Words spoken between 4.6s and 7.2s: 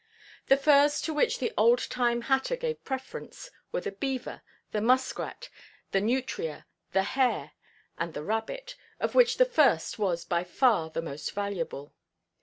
the muskrat, the nutria, the